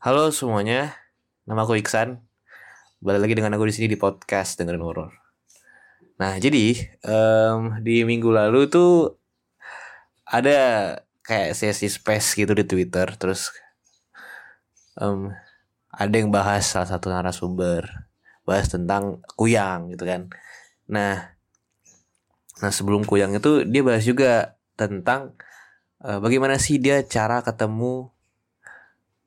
[0.00, 0.96] Halo semuanya,
[1.44, 2.24] nama aku Iksan.
[3.04, 5.12] Balik lagi dengan aku di sini di podcast dengerin horor.
[6.16, 6.72] Nah, jadi
[7.04, 9.20] em, di minggu lalu tuh
[10.24, 10.56] ada
[11.20, 13.52] kayak sesi space gitu di Twitter, terus
[14.96, 15.36] em,
[15.92, 17.84] ada yang bahas salah satu narasumber,
[18.48, 20.32] bahas tentang kuyang gitu kan.
[20.88, 21.36] Nah,
[22.64, 25.36] nah sebelum kuyang itu dia bahas juga tentang
[26.00, 28.08] eh, bagaimana sih dia cara ketemu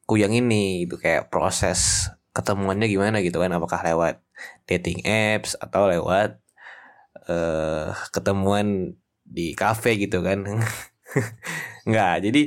[0.10, 0.96] kuyang ini gitu.
[1.00, 3.52] Kayak proses ketemuannya gimana gitu kan?
[3.56, 4.24] Apakah lewat
[4.70, 6.40] dating apps atau lewat
[7.30, 10.44] eh ketemuan di cafe gitu kan?
[11.90, 12.42] Nggak jadi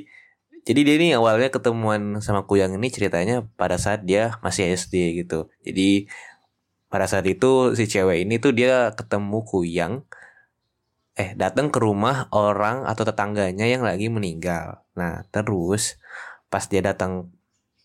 [0.66, 5.47] jadi dia ini awalnya ketemuan sama kuyang ini ceritanya pada saat dia masih SD gitu.
[5.62, 6.11] Jadi
[6.91, 10.03] pada saat itu si cewek ini tuh dia ketemu kuyang
[11.16, 14.83] eh datang ke rumah orang atau tetangganya yang lagi meninggal.
[14.99, 16.03] Nah terus
[16.50, 17.31] pas dia datang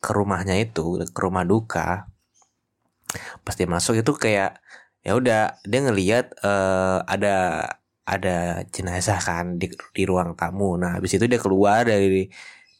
[0.01, 2.09] ke rumahnya itu ke rumah duka
[3.43, 4.59] pas dia masuk itu kayak
[5.05, 7.35] ya udah dia ngelihat eh, ada
[8.05, 10.75] ada jenazah kan di, di ruang tamu.
[10.75, 12.27] Nah habis itu dia keluar dari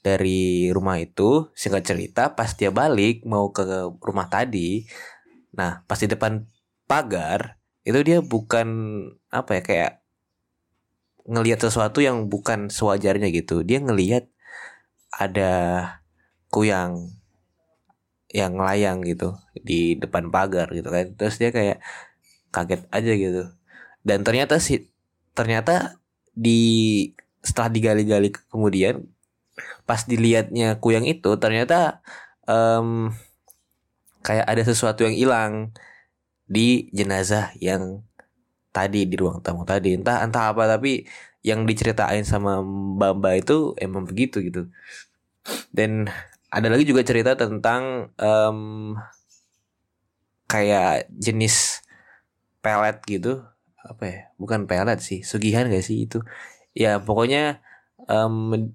[0.02, 1.50] dari rumah itu.
[1.54, 3.64] Singkat cerita pas dia balik mau ke
[4.02, 4.86] rumah tadi
[5.52, 6.48] nah pas di depan
[6.88, 8.68] pagar itu dia bukan
[9.28, 9.94] apa ya kayak
[11.28, 13.62] ngelihat sesuatu yang bukan sewajarnya gitu.
[13.62, 14.26] Dia ngelihat
[15.12, 15.54] ada
[16.52, 17.10] kuyang
[18.32, 21.16] yang layang gitu di depan pagar gitu kan.
[21.16, 21.84] Terus dia kayak
[22.52, 23.44] kaget aja gitu.
[24.04, 24.88] Dan ternyata sih
[25.36, 26.00] ternyata
[26.36, 26.62] di
[27.42, 29.08] setelah digali-gali kemudian
[29.84, 32.00] pas dilihatnya kuyang itu ternyata
[32.48, 33.12] em,
[34.24, 35.54] kayak ada sesuatu yang hilang
[36.46, 38.06] di jenazah yang
[38.72, 39.96] tadi di ruang tamu tadi.
[40.00, 41.04] Entah entah apa tapi
[41.42, 44.70] yang diceritain sama mbak mbak itu emang begitu gitu.
[45.74, 46.08] Dan
[46.52, 48.60] ada lagi juga cerita tentang em,
[50.52, 51.80] kayak jenis
[52.60, 53.42] pelet gitu.
[53.82, 54.20] Apa ya?
[54.36, 56.20] Bukan pelet sih sugihan gak sih itu?
[56.76, 57.64] Ya pokoknya
[58.12, 58.70] em,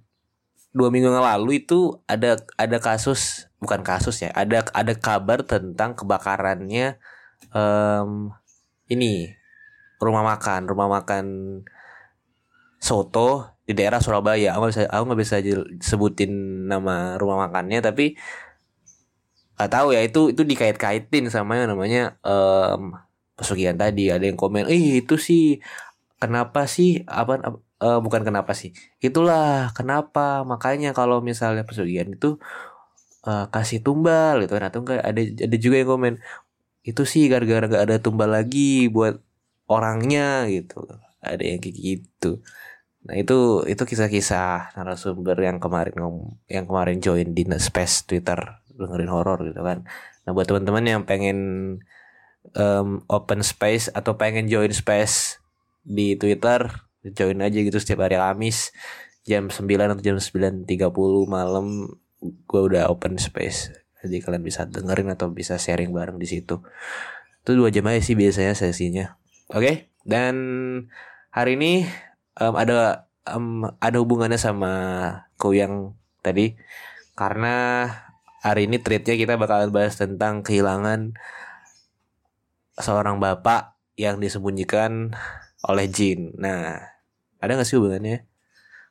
[0.77, 5.97] dua minggu yang lalu itu ada ada kasus bukan kasus ya ada ada kabar tentang
[5.97, 7.01] kebakarannya
[7.57, 8.11] em,
[8.93, 9.33] ini
[9.97, 11.25] rumah makan rumah makan
[12.77, 14.55] soto di daerah Surabaya.
[14.55, 15.37] Aku nggak bisa aku nggak bisa
[15.83, 16.33] sebutin
[16.71, 18.15] nama rumah makannya tapi
[19.57, 22.93] nggak tahu ya itu itu dikait-kaitin sama yang namanya em,
[23.39, 24.13] pesugihan tadi.
[24.13, 25.43] Ada yang komen, "Ih, itu sih
[26.23, 26.89] kenapa sih
[27.21, 28.71] apa ap- eh, bukan kenapa sih.
[29.07, 30.21] Itulah kenapa
[30.53, 32.29] makanya kalau misalnya pesugihan itu
[33.29, 36.15] eh, kasih tumbal gitu kan atau enggak ada ada juga yang komen
[36.89, 39.15] itu sih gara-gara gak ada tumbal lagi buat
[39.71, 40.77] orangnya gitu
[41.23, 42.27] ada yang kayak gitu
[43.07, 45.95] Nah itu itu kisah-kisah narasumber yang kemarin
[46.51, 48.39] yang kemarin join di space Twitter
[48.75, 49.87] dengerin horor gitu kan.
[50.27, 51.39] Nah buat teman-teman yang pengen
[52.55, 55.39] em, open space atau pengen join space
[55.87, 56.67] di Twitter
[57.15, 58.75] join aja gitu setiap hari Kamis
[59.23, 60.67] jam 9 atau jam 9.30
[61.31, 63.71] malam gue udah open space.
[64.03, 66.63] Jadi kalian bisa dengerin atau bisa sharing bareng di situ.
[67.43, 69.19] Itu dua jam aja sih biasanya sesinya.
[69.55, 70.35] Oke dan
[71.35, 71.87] hari ini
[72.37, 74.73] em, ada em, ada hubungannya sama
[75.37, 76.57] Kuyang tadi
[77.17, 77.89] karena
[78.45, 81.17] hari ini treatnya kita bakalan bahas tentang kehilangan
[82.77, 85.17] seorang bapak yang disembunyikan
[85.65, 86.37] oleh jin.
[86.37, 86.77] Nah,
[87.41, 88.29] ada nggak sih hubungannya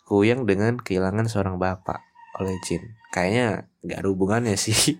[0.06, 2.02] Kuyang dengan kehilangan seorang bapak
[2.42, 2.98] oleh jin?
[3.14, 4.98] Kayaknya nggak ada hubungannya sih.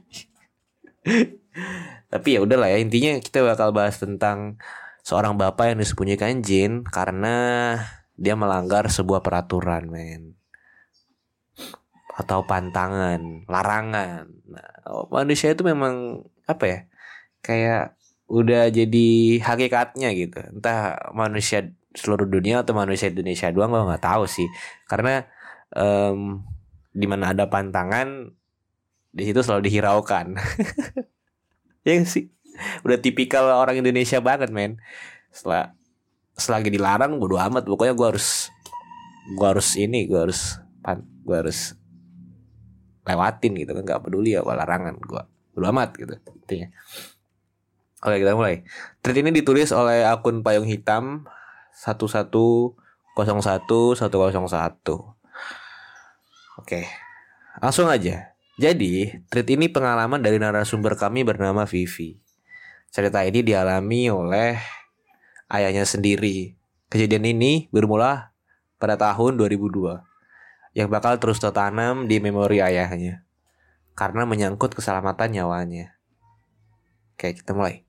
[2.10, 4.62] Tapi ya udahlah ya intinya kita bakal bahas tentang
[5.06, 7.78] seorang bapak yang disembunyikan jin karena
[8.16, 10.40] dia melanggar sebuah peraturan, men.
[12.16, 14.32] Atau pantangan, larangan.
[14.48, 14.72] Nah,
[15.12, 16.80] manusia itu memang apa ya?
[17.44, 18.00] Kayak
[18.32, 19.08] udah jadi
[19.44, 20.40] hakikatnya gitu.
[20.56, 24.48] Entah manusia seluruh dunia atau manusia Indonesia doang gue nggak tahu sih.
[24.88, 25.28] Karena
[25.76, 26.40] em,
[26.96, 28.32] di mana ada pantangan
[29.12, 30.40] di situ selalu dihiraukan.
[31.88, 32.32] ya sih?
[32.88, 34.80] Udah tipikal orang Indonesia banget, men.
[35.36, 35.76] Setelah
[36.36, 37.64] selagi dilarang bodo amat.
[37.66, 38.52] Pokoknya gue harus
[39.26, 41.74] gue harus ini gue harus pan gue harus
[43.08, 43.84] lewatin gitu kan.
[43.84, 45.24] Nggak peduli ya larangan gue
[45.56, 46.70] bodo amat gitu intinya.
[48.06, 48.62] Oke kita mulai.
[49.02, 51.26] Tweet ini ditulis oleh akun payung hitam
[51.74, 52.78] 1101
[53.16, 54.00] 101
[56.56, 56.82] oke
[57.60, 58.36] langsung aja.
[58.56, 62.16] Jadi tweet ini pengalaman dari narasumber kami bernama Vivi.
[62.88, 64.56] Cerita ini dialami oleh
[65.50, 66.58] ayahnya sendiri.
[66.90, 68.36] Kejadian ini bermula
[68.78, 70.04] pada tahun 2002
[70.76, 73.26] yang bakal terus tertanam di memori ayahnya
[73.96, 75.96] karena menyangkut keselamatan nyawanya.
[77.16, 77.88] Oke, kita mulai.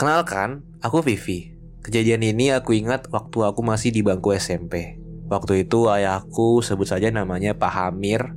[0.00, 1.52] Kenalkan, aku Vivi.
[1.84, 4.98] Kejadian ini aku ingat waktu aku masih di bangku SMP.
[5.28, 8.34] Waktu itu ayahku sebut saja namanya Pak Hamir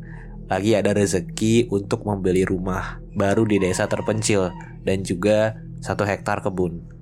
[0.50, 4.50] lagi ada rezeki untuk membeli rumah baru di desa terpencil
[4.82, 6.99] dan juga satu hektar kebun.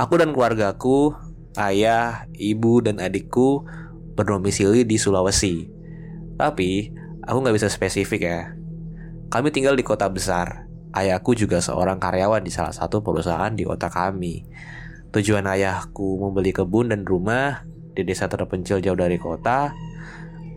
[0.00, 1.12] Aku dan keluargaku,
[1.60, 3.68] ayah, ibu, dan adikku
[4.16, 5.68] berdomisili di Sulawesi.
[6.40, 6.88] Tapi,
[7.20, 8.56] aku nggak bisa spesifik ya.
[9.28, 10.64] Kami tinggal di kota besar.
[10.96, 14.48] Ayahku juga seorang karyawan di salah satu perusahaan di kota kami.
[15.12, 19.76] Tujuan ayahku membeli kebun dan rumah di desa terpencil jauh dari kota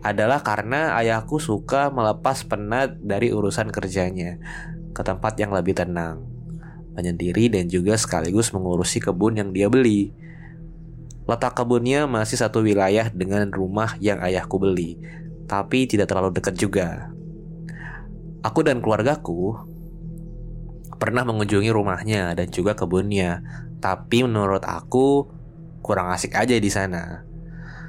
[0.00, 4.40] adalah karena ayahku suka melepas penat dari urusan kerjanya
[4.96, 6.33] ke tempat yang lebih tenang
[6.94, 10.14] menyendiri dan juga sekaligus mengurusi kebun yang dia beli.
[11.26, 15.00] Letak kebunnya masih satu wilayah dengan rumah yang ayahku beli,
[15.50, 17.10] tapi tidak terlalu dekat juga.
[18.44, 19.56] Aku dan keluargaku
[21.00, 23.40] pernah mengunjungi rumahnya dan juga kebunnya,
[23.80, 25.28] tapi menurut aku
[25.80, 27.24] kurang asik aja di sana.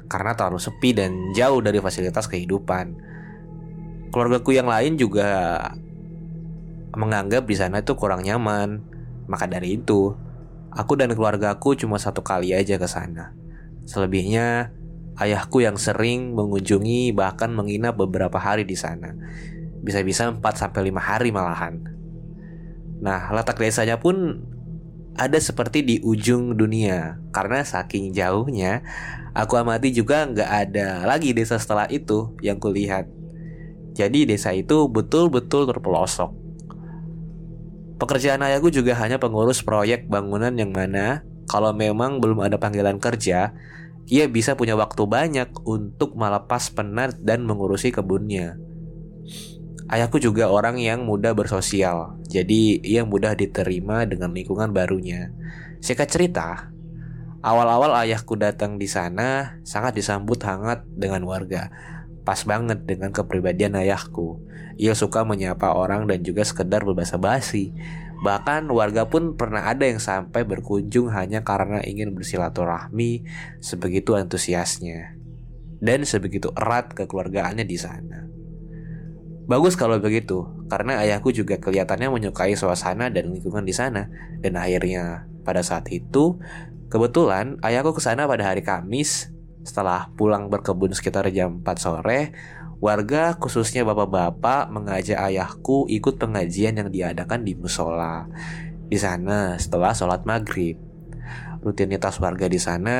[0.08, 2.96] Karena terlalu sepi dan jauh dari fasilitas kehidupan.
[4.08, 5.60] Keluargaku yang lain juga
[6.96, 8.95] menganggap di sana itu kurang nyaman
[9.26, 10.14] maka dari itu,
[10.70, 13.34] aku dan keluargaku cuma satu kali aja ke sana.
[13.86, 14.74] Selebihnya,
[15.18, 19.14] ayahku yang sering mengunjungi bahkan menginap beberapa hari di sana.
[19.82, 21.82] Bisa-bisa 4 sampai 5 hari malahan.
[23.02, 24.42] Nah, letak desanya pun
[25.16, 28.84] ada seperti di ujung dunia karena saking jauhnya
[29.32, 33.08] aku amati juga nggak ada lagi desa setelah itu yang kulihat.
[33.96, 36.45] Jadi desa itu betul-betul terpelosok
[37.96, 43.54] Pekerjaan ayahku juga hanya pengurus proyek bangunan yang mana kalau memang belum ada panggilan kerja,
[44.06, 48.58] ia bisa punya waktu banyak untuk melepas penat dan mengurusi kebunnya.
[49.86, 55.30] Ayahku juga orang yang mudah bersosial, jadi ia mudah diterima dengan lingkungan barunya.
[55.78, 56.74] Singkat cerita,
[57.40, 61.70] awal-awal ayahku datang di sana sangat disambut hangat dengan warga.
[62.26, 64.42] Pas banget dengan kepribadian ayahku.
[64.74, 67.70] Ia suka menyapa orang dan juga sekedar berbahasa basi.
[68.26, 73.22] Bahkan warga pun pernah ada yang sampai berkunjung hanya karena ingin bersilaturahmi
[73.62, 75.14] sebegitu antusiasnya.
[75.78, 78.26] Dan sebegitu erat kekeluargaannya di sana.
[79.46, 84.10] Bagus kalau begitu, karena ayahku juga kelihatannya menyukai suasana dan lingkungan di sana.
[84.42, 86.42] Dan akhirnya pada saat itu,
[86.90, 89.30] kebetulan ayahku ke sana pada hari Kamis
[89.66, 92.30] setelah pulang berkebun sekitar jam 4 sore,
[92.76, 98.28] Warga khususnya bapak-bapak mengajak ayahku ikut pengajian yang diadakan di musola.
[98.92, 100.76] Di sana setelah sholat maghrib.
[101.64, 102.98] Rutinitas warga di sana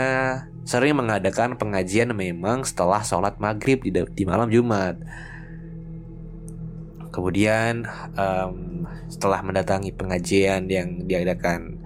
[0.65, 4.97] sering mengadakan pengajian memang setelah sholat maghrib di, di malam Jumat.
[7.13, 7.85] Kemudian
[8.17, 11.85] um, setelah mendatangi pengajian yang diadakan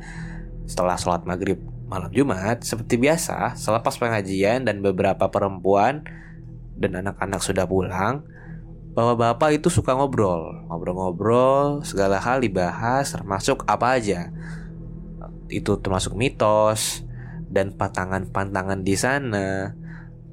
[0.71, 1.59] setelah sholat maghrib
[1.91, 6.07] malam Jumat, seperti biasa, selepas pengajian dan beberapa perempuan
[6.79, 8.23] dan anak-anak sudah pulang,
[8.95, 14.31] bahwa bapak itu suka ngobrol, ngobrol-ngobrol, segala hal dibahas, termasuk apa aja.
[15.51, 17.03] Itu termasuk mitos,
[17.51, 19.75] dan pantangan-pantangan di sana.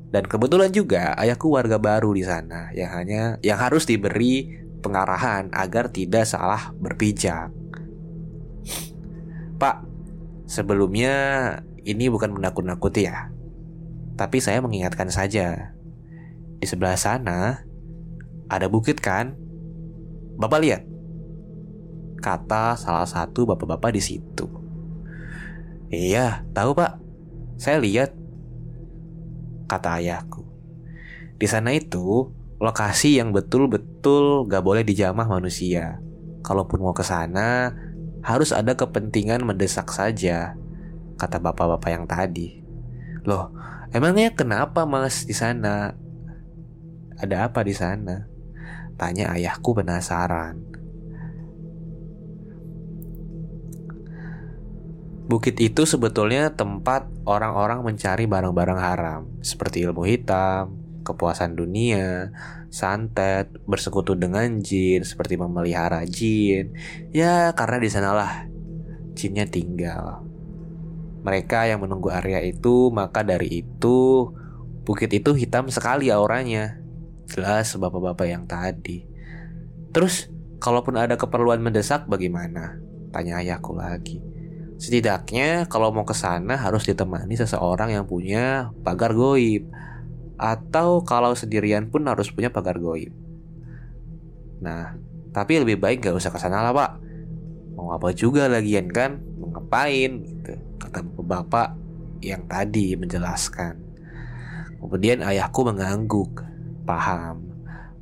[0.08, 5.92] Dan kebetulan juga ayahku warga baru di sana yang hanya yang harus diberi pengarahan agar
[5.92, 7.52] tidak salah berpijak.
[9.58, 9.87] Pak,
[10.48, 11.14] sebelumnya
[11.84, 13.30] ini bukan menakut-nakuti ya.
[14.18, 15.76] Tapi saya mengingatkan saja.
[16.58, 17.62] Di sebelah sana
[18.50, 19.38] ada bukit kan?
[20.40, 20.84] Bapak lihat.
[22.18, 24.50] Kata salah satu bapak-bapak di situ.
[25.94, 26.98] Iya, tahu Pak.
[27.62, 28.12] Saya lihat
[29.70, 30.44] kata ayahku.
[31.38, 36.02] Di sana itu lokasi yang betul-betul gak boleh dijamah manusia.
[36.42, 37.72] Kalaupun mau ke sana,
[38.22, 40.56] harus ada kepentingan mendesak saja,
[41.18, 42.62] kata bapak-bapak yang tadi.
[43.28, 43.52] Loh,
[43.92, 45.94] emangnya kenapa mas di sana?
[47.18, 48.30] Ada apa di sana?
[48.96, 50.68] Tanya ayahku penasaran.
[55.28, 62.36] Bukit itu sebetulnya tempat orang-orang mencari barang-barang haram, seperti ilmu hitam, kepuasan dunia,
[62.68, 66.76] santet, bersekutu dengan jin, seperti memelihara jin.
[67.16, 68.32] Ya, karena di sanalah
[69.16, 70.28] jinnya tinggal.
[71.24, 74.32] Mereka yang menunggu area itu, maka dari itu
[74.84, 76.80] bukit itu hitam sekali auranya.
[77.28, 79.04] Jelas bapak-bapak yang tadi.
[79.92, 80.28] Terus,
[80.60, 82.80] kalaupun ada keperluan mendesak bagaimana?
[83.12, 84.24] Tanya ayahku lagi.
[84.78, 89.66] Setidaknya kalau mau ke sana harus ditemani seseorang yang punya pagar goib
[90.38, 93.12] atau kalau sendirian pun harus punya pagar goib.
[94.62, 94.98] Nah,
[95.34, 96.92] tapi lebih baik gak usah ke sana lah pak.
[97.78, 99.22] Mau apa juga lagian kan?
[99.38, 100.54] Mau ngapain gitu?
[100.82, 101.78] Kata bapak
[102.26, 103.78] yang tadi menjelaskan.
[104.82, 106.42] Kemudian ayahku mengangguk.
[106.86, 107.46] Paham.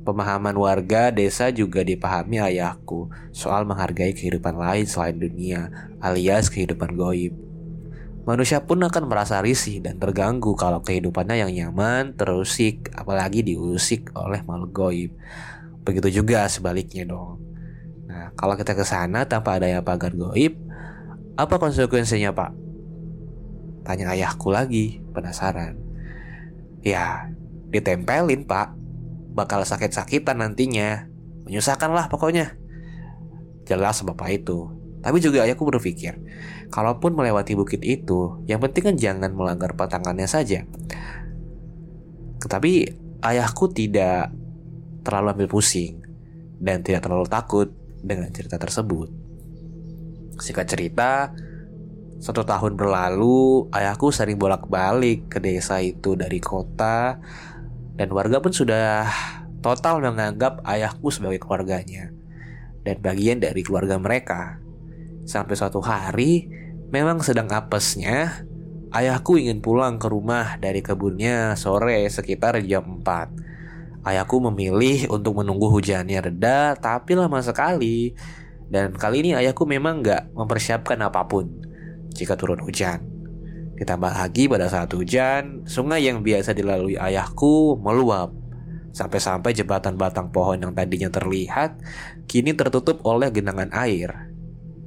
[0.06, 5.66] Pemahaman warga desa juga dipahami ayahku soal menghargai kehidupan lain selain dunia,
[5.98, 7.34] alias kehidupan goib.
[8.26, 14.42] Manusia pun akan merasa risih dan terganggu kalau kehidupannya yang nyaman terusik, apalagi diusik oleh
[14.42, 15.10] makhluk goib.
[15.86, 17.38] Begitu juga sebaliknya dong.
[18.10, 20.58] Nah, kalau kita ke sana tanpa adanya pagar goib,
[21.38, 22.50] apa konsekuensinya pak?
[23.86, 25.78] Tanya ayahku lagi, penasaran.
[26.82, 27.30] Ya,
[27.70, 28.74] ditempelin pak
[29.30, 31.06] bakal sakit-sakitan nantinya.
[31.46, 32.58] Menyusahkan lah pokoknya.
[33.70, 34.75] Jelas bapak itu.
[35.00, 36.18] Tapi juga ayahku berpikir,
[36.72, 40.66] kalaupun melewati bukit itu, yang penting kan jangan melanggar patangannya saja.
[42.42, 42.72] Tetapi
[43.22, 44.34] ayahku tidak
[45.06, 46.02] terlalu ambil pusing
[46.58, 47.68] dan tidak terlalu takut
[48.02, 49.08] dengan cerita tersebut.
[50.36, 51.30] Singkat cerita,
[52.16, 57.20] satu tahun berlalu, ayahku sering bolak-balik ke desa itu dari kota
[57.96, 59.08] dan warga pun sudah
[59.64, 62.12] total menganggap ayahku sebagai keluarganya
[62.84, 64.60] dan bagian dari keluarga mereka.
[65.26, 66.46] Sampai suatu hari,
[66.94, 68.46] memang sedang apesnya,
[68.94, 74.06] ayahku ingin pulang ke rumah dari kebunnya sore sekitar jam 4.
[74.06, 78.14] Ayahku memilih untuk menunggu hujannya reda, tapi lama sekali.
[78.70, 81.50] Dan kali ini ayahku memang gak mempersiapkan apa pun
[82.14, 83.02] jika turun hujan.
[83.76, 88.30] Ditambah lagi pada saat hujan, sungai yang biasa dilalui ayahku meluap.
[88.96, 91.76] Sampai-sampai jembatan batang pohon yang tadinya terlihat,
[92.24, 94.25] kini tertutup oleh genangan air.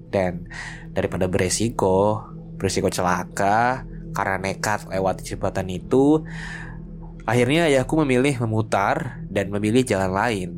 [0.09, 0.49] Dan
[0.91, 2.25] daripada beresiko,
[2.57, 6.25] beresiko celaka, karena nekat lewat jembatan itu,
[7.29, 10.49] akhirnya ayahku memilih memutar dan memilih jalan lain.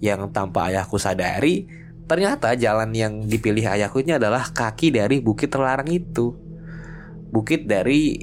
[0.00, 1.68] Yang tanpa ayahku sadari,
[2.08, 6.48] ternyata jalan yang dipilih ayahku ini adalah kaki dari bukit terlarang itu
[7.28, 8.16] bukit dari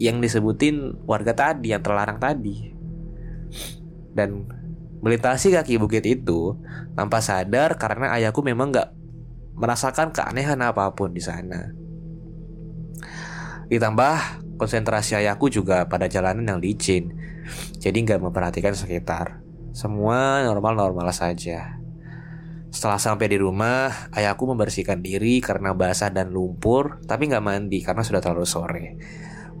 [0.00, 2.72] yang disebutin warga tadi yang terlarang tadi
[4.12, 4.44] dan
[5.00, 6.56] melintasi kaki bukit itu
[6.92, 8.88] tanpa sadar karena ayahku memang nggak
[9.60, 11.68] merasakan keanehan apa pun di sana.
[13.68, 17.12] Ditambah konsentrasi ayahku juga pada jalanan yang licin,
[17.76, 19.44] jadi nggak memperhatikan sekitar.
[19.76, 21.78] Semua normal-normal saja.
[22.70, 28.02] Setelah sampai di rumah, ayahku membersihkan diri karena basah dan lumpur, tapi nggak mandi karena
[28.02, 28.86] sudah terlalu sore.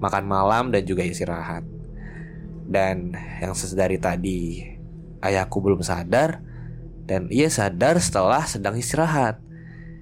[0.00, 1.66] Makan malam dan juga istirahat.
[2.70, 3.10] Dan
[3.42, 4.62] yang sesedari tadi,
[5.22, 6.38] ayahku belum sadar,
[7.02, 9.42] dan ia sadar setelah sedang istirahat.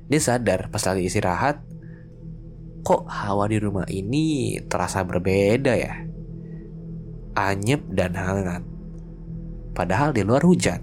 [0.08, 1.60] Dia sadar pas lagi istirahat,
[2.80, 5.94] kok hawa di rumah ini terasa berbeda ya?
[7.36, 8.64] Anyep dan hangat.
[9.76, 10.82] Padahal di luar hujan.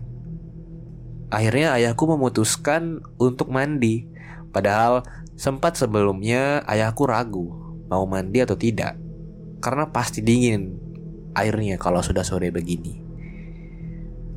[1.34, 4.08] Akhirnya ayahku memutuskan untuk mandi.
[4.54, 5.04] Padahal
[5.36, 7.50] sempat sebelumnya ayahku ragu
[7.92, 8.96] mau mandi atau tidak.
[9.60, 10.80] Karena pasti dingin
[11.36, 13.04] airnya kalau sudah sore begini.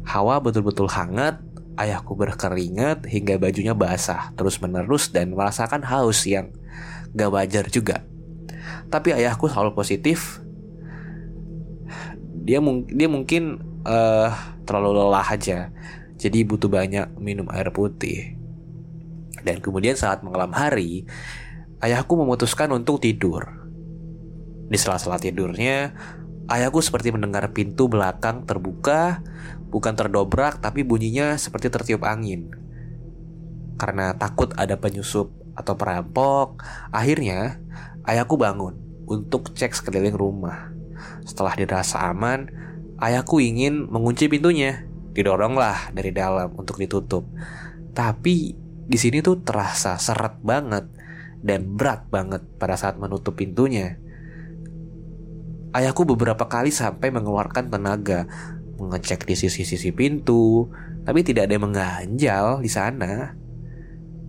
[0.09, 1.45] Hawa betul-betul hangat,
[1.79, 6.51] ayahku berkeringat hingga bajunya basah terus menerus dan merasakan haus yang
[7.15, 8.03] gak wajar juga.
[8.91, 10.43] Tapi ayahku selalu positif.
[12.49, 14.33] Dia mung dia mungkin uh,
[14.67, 15.71] terlalu lelah aja.
[16.19, 18.35] Jadi butuh banyak minum air putih.
[19.39, 21.07] Dan kemudian saat malam hari,
[21.79, 23.47] ayahku memutuskan untuk tidur.
[24.69, 25.95] Di sela-sela tidurnya,
[26.49, 29.21] ayahku seperti mendengar pintu belakang terbuka,
[29.69, 32.51] bukan terdobrak tapi bunyinya seperti tertiup angin.
[33.79, 36.59] Karena takut ada penyusup atau perampok,
[36.91, 37.63] akhirnya
[38.09, 38.75] ayahku bangun
[39.07, 40.73] untuk cek sekeliling rumah.
[41.23, 42.51] Setelah dirasa aman,
[42.99, 44.89] ayahku ingin mengunci pintunya.
[45.15, 47.27] Didoronglah dari dalam untuk ditutup.
[47.93, 48.55] Tapi
[48.89, 50.87] di sini tuh terasa seret banget
[51.43, 53.99] dan berat banget pada saat menutup pintunya.
[55.77, 58.25] Ayahku beberapa kali sampai mengeluarkan tenaga
[58.79, 60.71] mengecek di sisi-sisi pintu,
[61.03, 63.35] tapi tidak ada yang mengganjal di sana.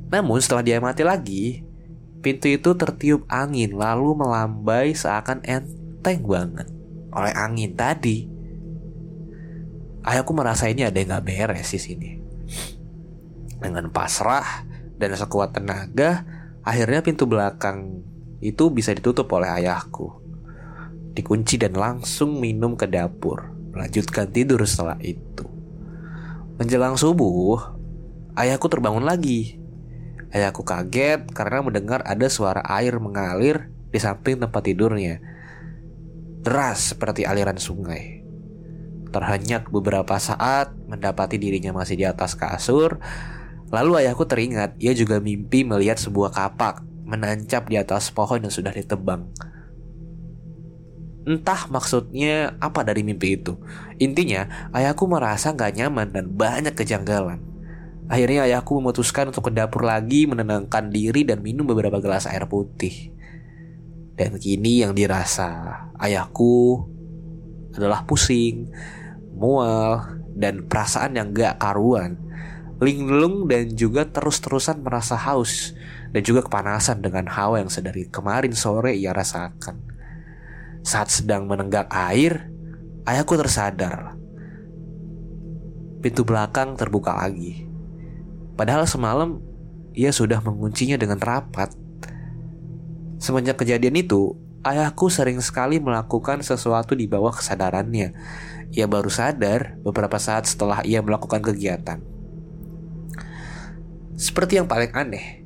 [0.10, 1.62] Namun setelah dia mati lagi,
[2.20, 6.68] pintu itu tertiup angin lalu melambai seakan enteng banget
[7.14, 8.26] oleh angin tadi.
[10.02, 12.10] Ayahku merasa ini ada yang gak beres di sini.
[13.60, 14.66] Dengan pasrah
[14.98, 16.26] dan sekuat tenaga,
[16.66, 18.02] akhirnya pintu belakang
[18.40, 20.19] itu bisa ditutup oleh ayahku.
[21.20, 25.44] Dikunci dan langsung minum ke dapur, melanjutkan tidur setelah itu.
[26.56, 27.76] Menjelang subuh,
[28.40, 29.60] ayahku terbangun lagi.
[30.32, 35.20] Ayahku kaget karena mendengar ada suara air mengalir di samping tempat tidurnya.
[36.40, 38.24] Deras seperti aliran sungai.
[39.12, 43.04] Terhenyak beberapa saat mendapati dirinya masih di atas kasur.
[43.76, 48.72] Lalu ayahku teringat ia juga mimpi melihat sebuah kapak menancap di atas pohon yang sudah
[48.72, 49.28] ditebang.
[51.28, 53.60] Entah maksudnya apa dari mimpi itu.
[54.00, 57.44] Intinya, ayahku merasa gak nyaman dan banyak kejanggalan.
[58.10, 63.14] Akhirnya ayahku memutuskan untuk ke dapur lagi menenangkan diri dan minum beberapa gelas air putih.
[64.18, 66.88] Dan kini yang dirasa ayahku
[67.76, 68.68] adalah pusing,
[69.38, 72.18] mual, dan perasaan yang gak karuan.
[72.80, 75.76] Linglung dan juga terus-terusan merasa haus
[76.16, 79.89] dan juga kepanasan dengan hawa yang sedari kemarin sore ia rasakan.
[80.86, 82.50] Saat sedang menenggak air,
[83.06, 84.16] ayahku tersadar.
[86.00, 87.68] Pintu belakang terbuka lagi.
[88.56, 89.44] Padahal semalam
[89.92, 91.76] ia sudah menguncinya dengan rapat.
[93.20, 98.16] Semenjak kejadian itu, ayahku sering sekali melakukan sesuatu di bawah kesadarannya
[98.70, 101.98] ia baru sadar beberapa saat setelah ia melakukan kegiatan.
[104.14, 105.42] Seperti yang paling aneh,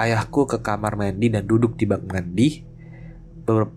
[0.00, 2.64] ayahku ke kamar mandi dan duduk di bak mandi.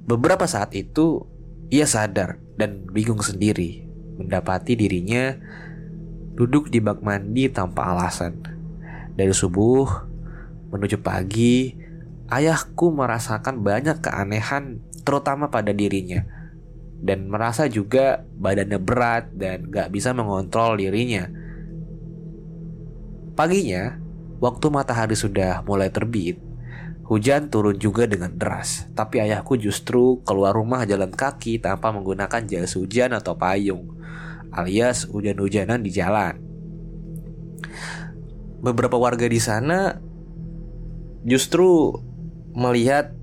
[0.08, 1.28] Beberapa saat itu,
[1.68, 3.84] ia sadar dan bingung sendiri
[4.18, 5.36] mendapati dirinya
[6.34, 8.40] duduk di bak mandi tanpa alasan.
[9.18, 9.86] Dari subuh
[10.72, 11.74] menuju pagi,
[12.32, 16.24] ayahku merasakan banyak keanehan terutama pada dirinya
[16.98, 21.30] dan merasa juga badannya berat dan gak bisa mengontrol dirinya.
[23.38, 24.02] Paginya,
[24.42, 26.42] waktu matahari sudah mulai terbit,
[27.08, 28.86] hujan turun juga dengan deras.
[28.92, 33.96] Tapi ayahku justru keluar rumah jalan kaki tanpa menggunakan jas hujan atau payung,
[34.52, 36.36] alias hujan-hujanan di jalan.
[38.60, 39.96] Beberapa warga di sana
[41.24, 41.96] justru
[42.52, 43.16] melihat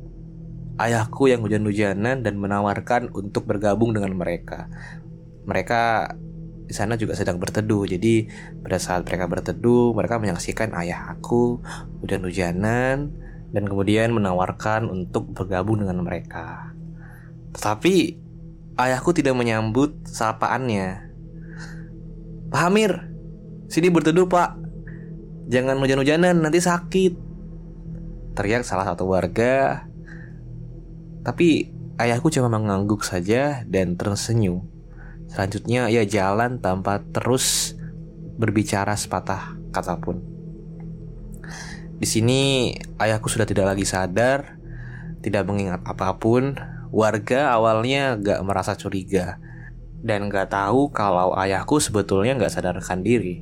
[0.81, 4.73] ayahku yang hujan-hujanan dan menawarkan untuk bergabung dengan mereka.
[5.45, 6.17] Mereka
[6.65, 7.85] di sana juga sedang berteduh.
[7.85, 8.33] Jadi
[8.65, 11.61] pada saat mereka berteduh, mereka menyaksikan ayah aku
[12.01, 13.24] hujan-hujanan
[13.55, 16.75] dan kemudian menawarkan untuk bergabung dengan mereka.
[17.55, 18.19] Tetapi
[18.75, 21.15] ayahku tidak menyambut sapaannya.
[22.51, 23.15] Pak Hamir,
[23.71, 24.59] sini berteduh pak.
[25.47, 27.15] Jangan hujan-hujanan, nanti sakit.
[28.35, 29.87] Teriak salah satu warga
[31.25, 34.69] tapi ayahku cuma mengangguk saja dan tersenyum.
[35.33, 37.73] Selanjutnya ia jalan tanpa terus
[38.37, 40.34] berbicara sepatah kata pun.
[42.05, 42.69] Di sini
[43.01, 44.61] ayahku sudah tidak lagi sadar,
[45.25, 46.53] tidak mengingat apa pun.
[46.93, 49.41] Warga awalnya gak merasa curiga
[50.05, 53.41] dan gak tahu kalau ayahku sebetulnya gak sadarkan diri.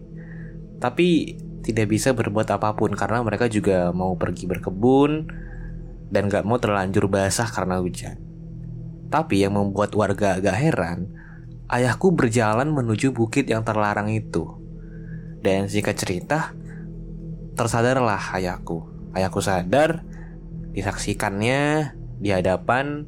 [0.78, 1.34] Tapi
[1.66, 5.26] tidak bisa berbuat apa pun karena mereka juga mau pergi berkebun,
[6.14, 8.14] dan gak mau terlanjur basah karena hujan.
[9.10, 11.10] Tapi yang membuat warga agak heran,
[11.66, 14.54] ayahku berjalan menuju bukit yang terlarang itu.
[15.42, 16.54] Dan jika cerita,
[17.54, 18.88] tersadarlah ayahku.
[19.12, 20.04] Ayahku sadar,
[20.72, 23.04] disaksikannya di hadapan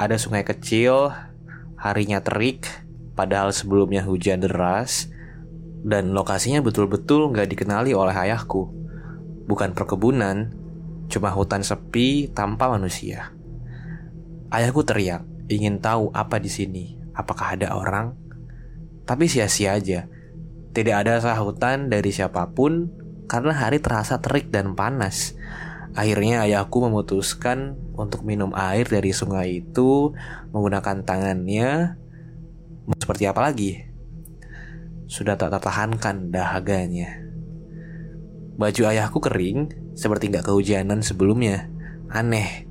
[0.00, 1.12] ada sungai kecil,
[1.76, 2.64] harinya terik,
[3.18, 5.10] padahal sebelumnya hujan deras,
[5.84, 8.72] dan lokasinya betul-betul gak dikenali oleh ayahku.
[9.48, 10.58] Bukan perkebunan,
[11.08, 13.32] Cuma hutan sepi tanpa manusia.
[14.52, 17.00] Ayahku teriak, ingin tahu apa di sini.
[17.16, 18.12] Apakah ada orang?
[19.08, 20.04] Tapi sia-sia aja.
[20.76, 22.92] Tidak ada sahutan dari siapa pun
[23.28, 25.36] karena hari terasa terik dan panas.
[25.92, 30.16] Akhirnya ayahku memutuskan untuk minum air dari sungai itu
[30.50, 32.00] menggunakan tangannya.
[32.96, 33.84] Seperti apa lagi?
[35.04, 37.28] Sudah tak tertahankan dahaganya.
[38.56, 41.68] Baju ayahku kering seperti nggak kehujanan sebelumnya.
[42.08, 42.64] Aneh.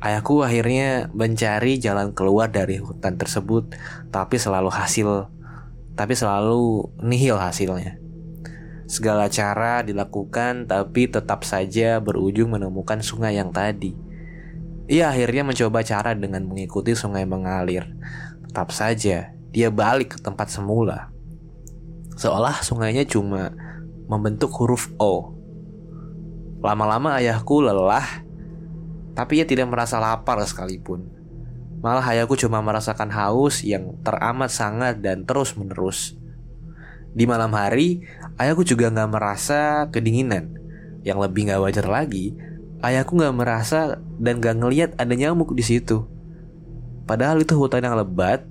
[0.00, 3.76] Ayahku akhirnya mencari jalan keluar dari hutan tersebut,
[4.08, 5.28] tapi selalu hasil,
[5.92, 8.00] tapi selalu nihil hasilnya.
[8.90, 13.94] Segala cara dilakukan, tapi tetap saja berujung menemukan sungai yang tadi.
[14.90, 17.86] Ia akhirnya mencoba cara dengan mengikuti sungai mengalir.
[18.50, 21.14] Tetap saja, dia balik ke tempat semula.
[22.18, 23.54] Seolah sungainya cuma
[24.10, 25.38] membentuk huruf O.
[26.58, 28.26] Lama-lama ayahku lelah
[29.14, 31.06] tapi ia tidak merasa lapar sekalipun.
[31.78, 36.19] Malah ayahku cuma merasakan haus yang teramat sangat dan terus menerus.
[37.10, 38.06] Di malam hari,
[38.38, 40.54] ayahku juga nggak merasa kedinginan.
[41.02, 42.36] Yang lebih nggak wajar lagi,
[42.80, 46.06] ayahku nggak merasa dan nggak ngeliat ada nyamuk di situ.
[47.08, 48.46] Padahal itu hutan yang lebat,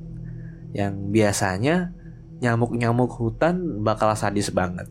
[0.76, 1.96] yang biasanya
[2.44, 4.88] nyamuk-nyamuk hutan bakal sadis banget.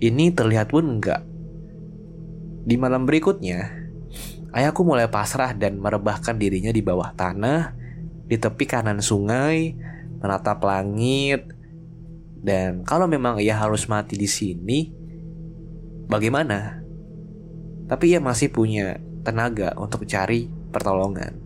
[0.00, 1.24] Ini terlihat pun enggak.
[2.64, 3.84] Di malam berikutnya,
[4.54, 7.74] Ayahku mulai pasrah dan merebahkan dirinya di bawah tanah,
[8.30, 9.74] di tepi kanan sungai,
[10.22, 11.53] menatap langit.
[12.44, 14.92] Dan kalau memang ia harus mati di sini,
[16.04, 16.84] bagaimana?
[17.88, 21.40] Tapi ia masih punya tenaga untuk cari pertolongan.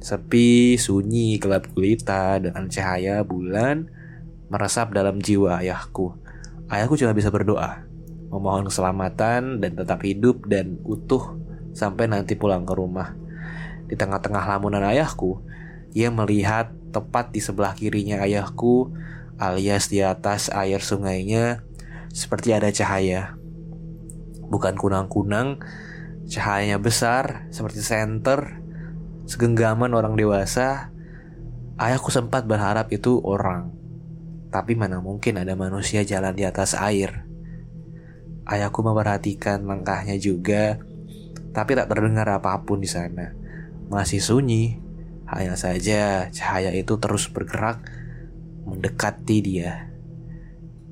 [0.00, 3.92] Sepi, sunyi, gelap gulita dengan cahaya bulan
[4.48, 6.16] meresap dalam jiwa ayahku.
[6.72, 7.84] Ayahku cuma bisa berdoa,
[8.32, 11.36] memohon keselamatan dan tetap hidup dan utuh
[11.76, 13.12] sampai nanti pulang ke rumah.
[13.86, 15.44] Di tengah-tengah lamunan ayahku,
[15.92, 18.90] ia melihat tepat di sebelah kirinya ayahku,
[19.36, 21.64] alias di atas air sungainya,
[22.12, 23.36] seperti ada cahaya.
[24.46, 25.60] Bukan kunang-kunang,
[26.28, 28.62] cahayanya besar, seperti senter,
[29.28, 30.92] segenggaman orang dewasa.
[31.76, 33.72] Ayahku sempat berharap itu orang,
[34.48, 37.28] tapi mana mungkin ada manusia jalan di atas air.
[38.48, 40.80] Ayahku memperhatikan langkahnya juga
[41.56, 43.32] tapi tak terdengar apa pun di sana.
[43.88, 44.76] Masih sunyi,
[45.24, 47.80] hanya saja cahaya itu terus bergerak
[48.66, 49.88] mendekati dia.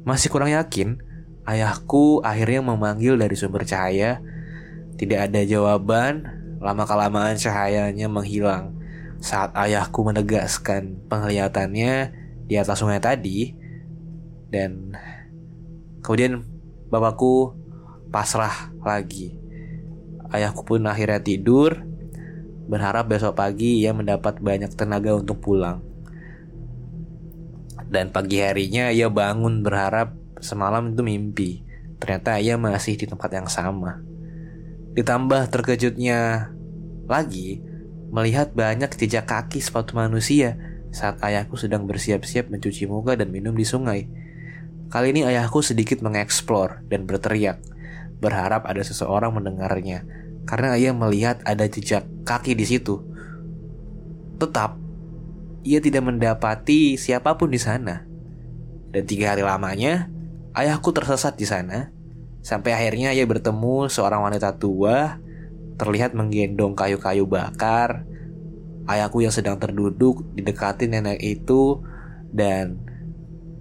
[0.06, 1.02] Masih kurang yakin,
[1.42, 4.22] ayahku akhirnya memanggil dari sumber cahaya.
[4.94, 6.28] Tidak ada jawaban,
[6.62, 8.78] lama-kelamaan cahayanya menghilang.
[9.18, 12.14] Saat ayahku menegaskan penglihatannya
[12.46, 13.56] di atas sungai tadi,
[14.52, 14.94] dan
[16.04, 16.46] kemudian
[16.92, 17.56] bapakku
[18.14, 19.34] pasrah lagi.
[20.30, 21.82] Ayahku pun akhirnya tidur,
[22.68, 25.93] berharap besok pagi ia mendapat banyak tenaga untuk pulang.
[27.94, 31.50] Dan pagi harinya ia bangun berharap semalam itu mimpi.
[32.02, 34.02] Ternyata ia masih di tempat yang sama.
[34.98, 36.50] Ditambah terkejutnya
[37.06, 37.62] lagi
[38.10, 40.58] melihat banyak jejak kaki sepatu manusia
[40.90, 44.10] saat ayahku sedang bersiap-siap mencuci muka dan minum di sungai.
[44.90, 47.58] Kali ini ayahku sedikit mengeksplor dan berteriak,
[48.22, 50.06] berharap ada seseorang mendengarnya
[50.46, 53.02] karena ia melihat ada jejak kaki di situ.
[54.38, 54.78] Tetap,
[55.64, 58.04] ia tidak mendapati siapa pun di sana.
[58.92, 60.12] Dan tiga hari lamanya,
[60.52, 61.90] ayahku tersesat di sana.
[62.44, 65.18] Sampai akhirnya ia bertemu seorang wanita tua,
[65.80, 68.04] terlihat menggendong kayu-kayu bakar.
[68.84, 71.80] Ayahku yang sedang terduduk didekati nenek itu,
[72.28, 72.78] dan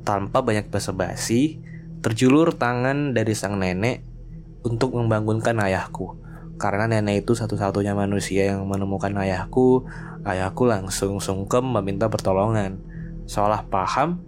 [0.03, 1.63] tanpa banyak basa-basi,
[2.03, 4.03] terjulur tangan dari sang nenek
[4.67, 6.19] untuk membangunkan ayahku.
[6.59, 9.87] Karena nenek itu satu-satunya manusia yang menemukan ayahku,
[10.23, 12.79] ayahku langsung sungkem meminta pertolongan.
[13.27, 14.19] Seolah paham,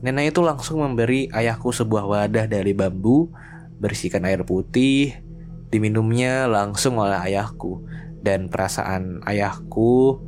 [0.00, 3.28] nenek itu langsung memberi ayahku sebuah wadah dari bambu,
[3.80, 5.16] bersihkan air putih,
[5.68, 7.84] diminumnya langsung oleh ayahku.
[8.24, 10.20] Dan perasaan ayahku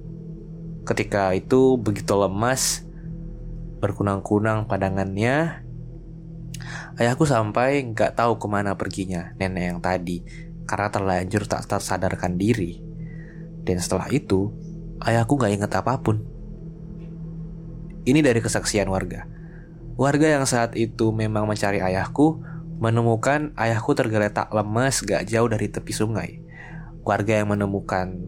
[0.85, 2.85] ketika itu begitu lemas,
[3.80, 5.64] berkunang-kunang padangannya.
[6.96, 10.24] Ayahku sampai nggak tahu ke mana perginya nenek yang tadi
[10.66, 12.82] karena terlanjur tak tersadarkan diri.
[13.62, 14.50] Dan setelah itu,
[15.02, 16.22] ayahku gak ingat apa pun.
[18.06, 19.26] Ini dari kesaksian warga.
[19.96, 22.38] Warga yang saat itu memang mencari ayahku,
[22.76, 26.30] menemukan ayahku tergeletak lemas gak jauh dari tepi sungai.
[27.02, 28.20] Warga yang menemukan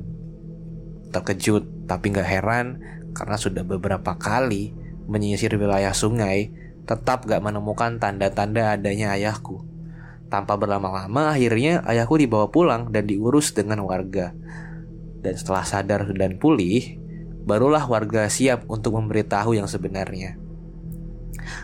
[1.12, 2.81] terkejut tapi gak heran
[3.12, 4.76] karena sudah beberapa kali
[5.09, 6.52] menyisir wilayah sungai,
[6.85, 9.64] tetap gak menemukan tanda-tanda adanya ayahku.
[10.28, 14.37] Tanpa berlama-lama akhirnya ayahku dibawa pulang dan diurus dengan warga.
[15.18, 16.98] Dan setelah sadar dan pulih,
[17.42, 20.38] barulah warga siap untuk memberitahu yang sebenarnya.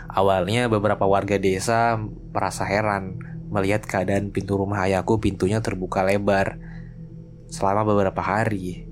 [0.08, 1.98] Awalnya beberapa warga desa
[2.32, 3.20] merasa heran
[3.52, 6.58] melihat keadaan pintu rumah ayahku pintunya terbuka lebar
[7.52, 8.88] selama beberapa hari.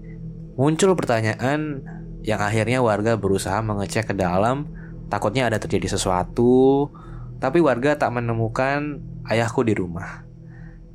[0.55, 1.83] Muncul pertanyaan
[2.23, 4.71] yang akhirnya warga berusaha mengecek ke dalam
[5.11, 6.87] takutnya ada terjadi sesuatu
[7.43, 10.23] tapi warga tak menemukan ayahku di rumah.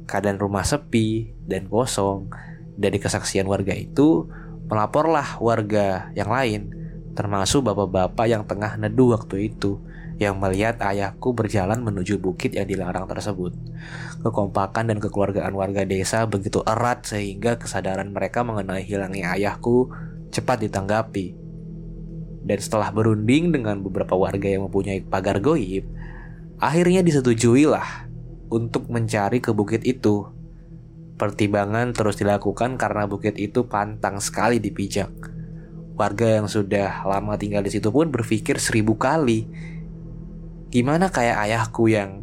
[0.08, 2.32] Keadaan rumah sepi dan kosong.
[2.78, 4.30] Dari kesaksian warga itu,
[4.70, 6.62] melaporlah warga yang lain,
[7.18, 9.82] termasuk bapak-bapak yang tengah neduh waktu itu,
[10.18, 13.54] yang melihat ayahku berjalan menuju bukit yang dilarang tersebut.
[14.22, 19.90] Kekompakan dan kekeluargaan warga desa begitu erat sehingga kesadaran mereka mengenai hilangnya ayahku
[20.30, 21.38] cepat ditanggapi.
[22.48, 25.86] Dan setelah berunding dengan beberapa warga yang mempunyai pagar goib,
[26.58, 28.10] akhirnya disetujuilah
[28.50, 30.37] untuk mencari ke bukit itu.
[31.18, 35.10] Pertimbangan terus dilakukan karena bukit itu pantang sekali dipijak.
[35.98, 39.50] Warga yang sudah lama tinggal di situ pun berpikir seribu kali.
[40.70, 42.22] Gimana kayak ayahku yang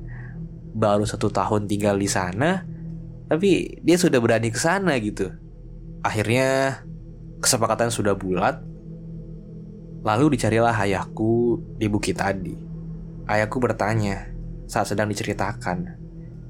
[0.79, 2.63] baru satu tahun tinggal di sana,
[3.27, 5.27] tapi dia sudah berani ke sana gitu.
[6.07, 6.79] Akhirnya
[7.43, 8.63] kesepakatan sudah bulat.
[10.07, 12.55] Lalu dicarilah ayahku di bukit tadi.
[13.27, 14.31] Ayahku bertanya
[14.71, 15.99] saat sedang diceritakan.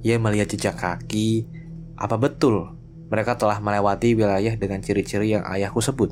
[0.04, 1.63] Ia melihat jejak kaki.
[1.94, 2.74] Apa betul
[3.10, 6.10] mereka telah melewati wilayah dengan ciri-ciri yang ayahku sebut?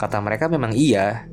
[0.00, 1.30] Kata mereka memang iya.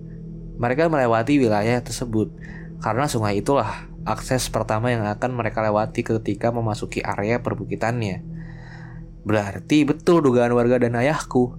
[0.57, 2.33] Mereka melewati wilayah tersebut
[2.81, 8.21] karena sungai itulah akses pertama yang akan mereka lewati ketika memasuki area perbukitannya.
[9.27, 11.57] Berarti betul dugaan warga dan ayahku.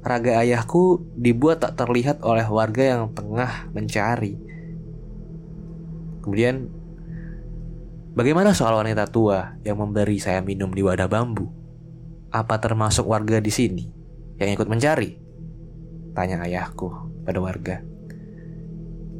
[0.00, 4.36] Raga ayahku dibuat tak terlihat oleh warga yang tengah mencari.
[6.20, 6.68] Kemudian
[8.20, 11.48] Bagaimana soal wanita tua yang memberi saya minum di wadah bambu?
[12.28, 13.88] Apa termasuk warga di sini
[14.36, 15.16] yang ikut mencari?
[16.12, 16.92] Tanya ayahku
[17.24, 17.80] pada warga.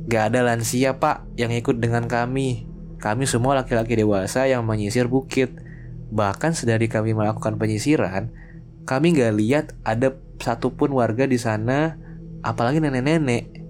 [0.04, 2.68] Gak ada lansia pak yang ikut dengan kami.
[3.00, 5.48] Kami semua laki-laki dewasa yang menyisir bukit.
[6.12, 8.28] Bahkan sedari kami melakukan penyisiran,
[8.84, 10.12] kami gak lihat ada
[10.44, 11.96] satupun warga di sana,
[12.44, 13.64] apalagi nenek-nenek.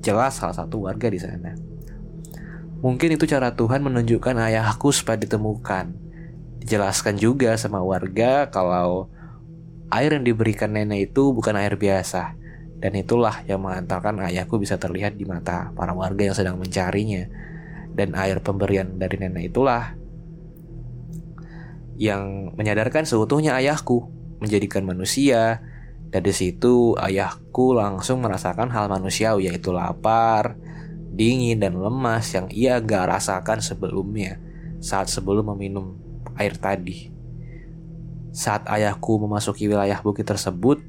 [0.00, 1.71] Jelas salah satu warga di sana.
[2.82, 5.94] Mungkin itu cara Tuhan menunjukkan ayahku supaya ditemukan.
[6.58, 9.06] Dijelaskan juga sama warga kalau
[9.94, 12.34] air yang diberikan nenek itu bukan air biasa.
[12.82, 17.30] Dan itulah yang mengantarkan ayahku bisa terlihat di mata para warga yang sedang mencarinya.
[17.94, 19.94] Dan air pemberian dari nenek itulah
[22.02, 24.10] yang menyadarkan seutuhnya ayahku
[24.42, 25.62] menjadikan manusia.
[26.10, 30.58] Dari situ ayahku langsung merasakan hal manusiawi yaitu lapar,
[31.12, 34.40] dingin dan lemas yang ia gak rasakan sebelumnya
[34.82, 36.00] saat sebelum meminum
[36.34, 37.12] air tadi.
[38.32, 40.80] Saat ayahku memasuki wilayah bukit tersebut,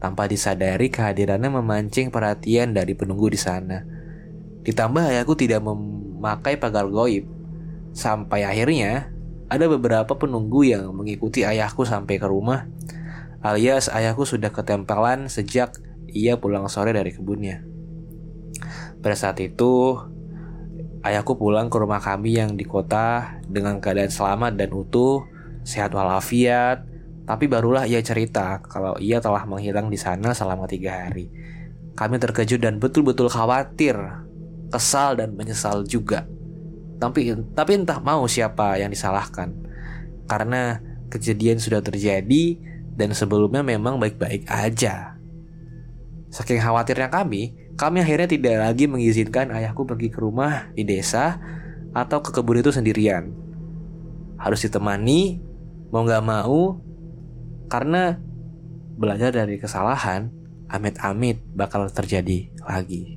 [0.00, 3.84] tanpa disadari kehadirannya memancing perhatian dari penunggu di sana.
[4.60, 7.24] Ditambah ayahku tidak memakai pagar goib.
[7.96, 9.08] Sampai akhirnya,
[9.48, 12.68] ada beberapa penunggu yang mengikuti ayahku sampai ke rumah,
[13.40, 15.74] alias ayahku sudah ketempelan sejak
[16.12, 17.64] ia pulang sore dari kebunnya.
[19.00, 19.96] Pada saat itu,
[21.00, 25.24] ayahku pulang ke rumah kami yang di kota dengan keadaan selamat dan utuh,
[25.64, 26.84] sehat walafiat.
[27.24, 31.30] Tapi barulah ia cerita kalau ia telah menghilang di sana selama tiga hari.
[31.94, 33.96] Kami terkejut dan betul-betul khawatir,
[34.68, 36.26] kesal dan menyesal juga.
[37.00, 39.52] Tapi, tapi entah mau siapa yang disalahkan.
[40.28, 42.60] Karena kejadian sudah terjadi
[42.96, 45.16] dan sebelumnya memang baik-baik aja.
[46.30, 51.40] Saking khawatirnya kami, kami akhirnya tidak lagi mengizinkan ayahku pergi ke rumah di desa
[51.96, 53.32] atau ke kebun itu sendirian.
[54.36, 55.40] Harus ditemani,
[55.88, 56.76] mau gak mau,
[57.72, 58.20] karena
[59.00, 60.28] belajar dari kesalahan,
[60.68, 63.16] amit-amit bakal terjadi lagi.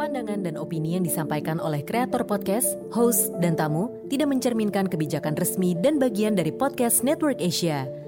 [0.00, 5.76] Pandangan dan opini yang disampaikan oleh kreator podcast, host, dan tamu tidak mencerminkan kebijakan resmi
[5.76, 8.07] dan bagian dari podcast Network Asia.